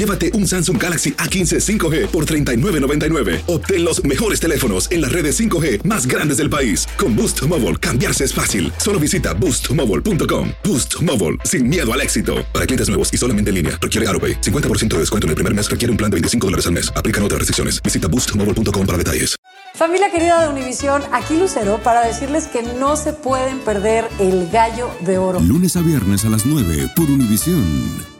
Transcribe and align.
llévate 0.00 0.32
un 0.32 0.46
Samsung 0.46 0.82
Galaxy 0.82 1.12
A15 1.12 1.60
5G 1.60 2.06
por 2.08 2.24
$39.99. 2.24 3.42
Obtén 3.46 3.84
los 3.84 4.02
mejores 4.02 4.40
teléfonos 4.40 4.90
en 4.90 5.00
las 5.00 5.12
redes 5.12 5.38
5G 5.38 5.84
más 5.84 6.06
grandes 6.06 6.38
del 6.38 6.50
país. 6.50 6.86
Con 6.96 7.14
Boost 7.14 7.42
Mobile, 7.46 7.76
cambiarse 7.76 8.24
es 8.24 8.34
fácil. 8.34 8.72
Solo 8.78 8.98
visita 8.98 9.34
boostmobile.com. 9.34 10.50
Boost 10.64 11.02
Mobile, 11.02 11.36
sin 11.44 11.68
miedo 11.68 11.90
al 11.92 12.00
éxito. 12.00 12.46
Para 12.52 12.66
clientes 12.66 12.88
nuevos 12.88 13.12
y 13.12 13.16
solamente 13.16 13.50
en 13.50 13.56
línea, 13.56 13.78
requiere 13.80 14.08
AroPay. 14.08 14.40
50% 14.40 14.88
de 14.88 14.98
descuento 14.98 15.26
en 15.26 15.30
el 15.30 15.34
primer 15.36 15.54
mes 15.54 15.70
requiere 15.70 15.90
un 15.90 15.96
plan 15.96 16.10
de 16.10 16.16
25 16.16 16.46
dólares 16.46 16.66
al 16.66 16.72
mes. 16.72 16.92
Aplican 16.94 17.22
otras 17.24 17.38
restricciones. 17.38 17.82
Visita 17.82 18.08
boostmobile.com 18.08 18.86
para 18.86 18.98
detalles. 18.98 19.36
Familia 19.74 20.10
querida 20.10 20.42
de 20.42 20.48
Univisión, 20.48 21.02
aquí 21.12 21.38
Lucero 21.38 21.80
para 21.82 22.04
decirles 22.04 22.48
que 22.48 22.62
no 22.62 22.96
se 22.96 23.12
pueden 23.12 23.60
perder 23.60 24.08
el 24.18 24.48
gallo 24.50 24.90
de 25.00 25.18
oro. 25.18 25.40
Lunes 25.40 25.76
a 25.76 25.82
viernes 25.82 26.24
a 26.24 26.28
las 26.28 26.44
9 26.44 26.90
por 26.96 27.08
Univisión. 27.10 28.19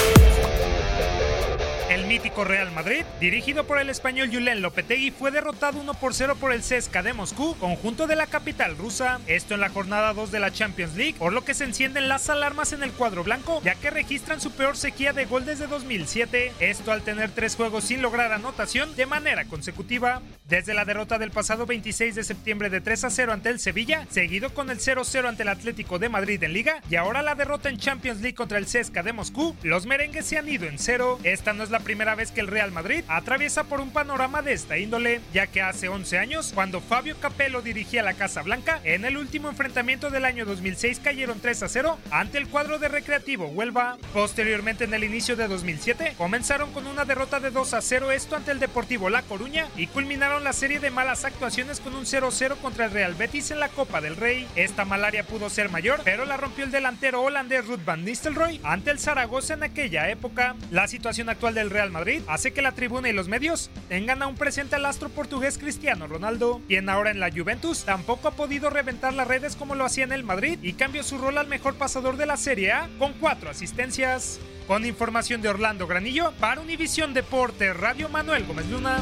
El 2.31 2.37
mítico 2.37 2.49
Real 2.49 2.71
Madrid, 2.71 3.03
dirigido 3.19 3.65
por 3.65 3.77
el 3.77 3.89
español 3.89 4.29
Julen 4.31 4.61
Lopetegui, 4.61 5.11
fue 5.11 5.31
derrotado 5.31 5.81
1 5.81 5.93
por 5.95 6.13
0 6.13 6.37
por 6.39 6.53
el 6.53 6.61
CSKA 6.61 7.03
de 7.03 7.11
Moscú, 7.11 7.57
conjunto 7.57 8.07
de 8.07 8.15
la 8.15 8.25
capital 8.25 8.77
rusa. 8.77 9.19
Esto 9.27 9.55
en 9.55 9.59
la 9.59 9.67
jornada 9.67 10.13
2 10.13 10.31
de 10.31 10.39
la 10.39 10.53
Champions 10.53 10.95
League, 10.95 11.15
por 11.19 11.33
lo 11.33 11.43
que 11.43 11.53
se 11.53 11.65
encienden 11.65 12.07
las 12.07 12.29
alarmas 12.29 12.71
en 12.71 12.83
el 12.83 12.93
cuadro 12.93 13.25
blanco, 13.25 13.61
ya 13.65 13.75
que 13.75 13.89
registran 13.89 14.39
su 14.39 14.51
peor 14.51 14.77
sequía 14.77 15.11
de 15.11 15.25
gol 15.25 15.45
desde 15.45 15.67
2007. 15.67 16.53
Esto 16.61 16.93
al 16.93 17.01
tener 17.01 17.31
tres 17.31 17.57
juegos 17.57 17.83
sin 17.83 18.01
lograr 18.01 18.31
anotación 18.31 18.95
de 18.95 19.07
manera 19.07 19.43
consecutiva. 19.43 20.21
Desde 20.47 20.73
la 20.73 20.85
derrota 20.85 21.17
del 21.17 21.31
pasado 21.31 21.65
26 21.65 22.15
de 22.15 22.23
septiembre 22.23 22.69
de 22.69 22.79
3 22.79 23.05
a 23.05 23.09
0 23.09 23.33
ante 23.33 23.49
el 23.49 23.59
Sevilla, 23.59 24.05
seguido 24.09 24.53
con 24.53 24.69
el 24.69 24.79
0-0 24.79 25.27
ante 25.27 25.43
el 25.43 25.49
Atlético 25.49 25.99
de 25.99 26.09
Madrid 26.09 26.41
en 26.43 26.53
Liga, 26.53 26.81
y 26.89 26.95
ahora 26.95 27.21
la 27.21 27.35
derrota 27.35 27.69
en 27.69 27.77
Champions 27.77 28.21
League 28.21 28.35
contra 28.35 28.57
el 28.57 28.65
CSKA 28.65 29.03
de 29.03 29.13
Moscú, 29.13 29.55
los 29.63 29.85
merengues 29.85 30.25
se 30.25 30.37
han 30.37 30.47
ido 30.47 30.67
en 30.67 30.77
cero. 30.77 31.19
Esta 31.23 31.53
no 31.53 31.63
es 31.63 31.71
la 31.71 31.79
primera 31.79 32.15
vez 32.15 32.20
que 32.29 32.41
el 32.41 32.47
Real 32.47 32.71
Madrid 32.71 33.03
atraviesa 33.07 33.63
por 33.63 33.81
un 33.81 33.89
panorama 33.89 34.43
de 34.43 34.53
esta 34.53 34.77
índole, 34.77 35.21
ya 35.33 35.47
que 35.47 35.63
hace 35.63 35.89
11 35.89 36.19
años, 36.19 36.51
cuando 36.53 36.81
Fabio 36.81 37.15
Capello 37.19 37.63
dirigía 37.63 38.03
la 38.03 38.13
Casa 38.13 38.43
Blanca, 38.43 38.79
en 38.83 39.05
el 39.05 39.17
último 39.17 39.49
enfrentamiento 39.49 40.11
del 40.11 40.25
año 40.25 40.45
2006 40.45 40.99
cayeron 40.99 41.39
3 41.39 41.63
a 41.63 41.69
0 41.69 41.97
ante 42.11 42.37
el 42.37 42.47
cuadro 42.47 42.77
de 42.77 42.89
Recreativo 42.89 43.47
Huelva. 43.47 43.97
Posteriormente, 44.13 44.83
en 44.83 44.93
el 44.93 45.03
inicio 45.03 45.35
de 45.35 45.47
2007, 45.47 46.13
comenzaron 46.17 46.71
con 46.73 46.85
una 46.85 47.05
derrota 47.05 47.39
de 47.39 47.49
2 47.49 47.73
a 47.73 47.81
0 47.81 48.11
esto 48.11 48.35
ante 48.35 48.51
el 48.51 48.59
Deportivo 48.59 49.09
La 49.09 49.23
Coruña 49.23 49.67
y 49.77 49.87
culminaron 49.87 50.43
la 50.43 50.53
serie 50.53 50.79
de 50.79 50.91
malas 50.91 51.25
actuaciones 51.25 51.79
con 51.79 51.95
un 51.95 52.05
0-0 52.05 52.57
contra 52.57 52.85
el 52.85 52.91
Real 52.91 53.15
Betis 53.15 53.51
en 53.51 53.59
la 53.59 53.69
Copa 53.69 54.01
del 54.01 54.17
Rey. 54.17 54.47
Esta 54.55 54.83
malaria 54.83 55.23
pudo 55.23 55.49
ser 55.49 55.69
mayor, 55.69 56.01
pero 56.03 56.25
la 56.25 56.37
rompió 56.37 56.65
el 56.65 56.71
delantero 56.71 57.21
holandés 57.21 57.65
Ruud 57.65 57.79
van 57.85 58.03
Nistelrooy 58.03 58.59
ante 58.63 58.91
el 58.91 58.99
Zaragoza 58.99 59.53
en 59.53 59.63
aquella 59.63 60.09
época. 60.09 60.55
La 60.71 60.87
situación 60.87 61.29
actual 61.29 61.53
del 61.53 61.69
Real 61.69 61.91
Madrid 61.91 62.10
hace 62.27 62.51
que 62.51 62.61
la 62.61 62.73
tribuna 62.73 63.09
y 63.09 63.13
los 63.13 63.27
medios 63.27 63.69
tengan 63.89 64.21
aún 64.21 64.35
presente 64.35 64.75
al 64.75 64.85
astro 64.85 65.09
portugués 65.09 65.57
Cristiano 65.57 66.07
Ronaldo, 66.07 66.61
quien 66.67 66.89
ahora 66.89 67.11
en 67.11 67.19
la 67.19 67.31
Juventus 67.31 67.83
tampoco 67.83 68.27
ha 68.27 68.31
podido 68.31 68.69
reventar 68.69 69.13
las 69.13 69.27
redes 69.27 69.55
como 69.55 69.75
lo 69.75 69.85
hacía 69.85 70.03
en 70.03 70.11
el 70.11 70.23
Madrid 70.23 70.59
y 70.61 70.73
cambió 70.73 71.03
su 71.03 71.17
rol 71.17 71.37
al 71.37 71.47
mejor 71.47 71.75
pasador 71.75 72.17
de 72.17 72.25
la 72.25 72.37
Serie 72.37 72.71
A 72.71 72.89
con 72.99 73.13
cuatro 73.13 73.49
asistencias. 73.49 74.39
Con 74.67 74.85
información 74.85 75.41
de 75.41 75.49
Orlando 75.49 75.87
Granillo, 75.87 76.33
para 76.39 76.61
Univisión 76.61 77.13
Deporte, 77.13 77.73
Radio 77.73 78.07
Manuel 78.09 78.45
Gómez 78.45 78.67
Luna. 78.67 79.01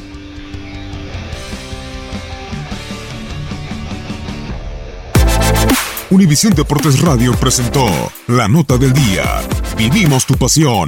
Univisión 6.11 6.55
Deportes 6.55 7.01
Radio 7.01 7.33
presentó 7.33 7.85
La 8.25 8.47
Nota 8.47 8.77
del 8.77 8.93
Día. 8.93 9.41
Vivimos 9.77 10.25
tu 10.25 10.33
pasión. 10.35 10.87